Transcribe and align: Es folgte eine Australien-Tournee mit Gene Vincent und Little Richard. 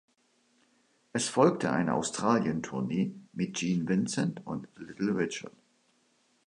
Es 1.13 1.29
folgte 1.29 1.71
eine 1.71 1.93
Australien-Tournee 1.93 3.13
mit 3.33 3.53
Gene 3.55 3.87
Vincent 3.87 4.41
und 4.47 4.67
Little 4.75 5.15
Richard. 5.15 5.53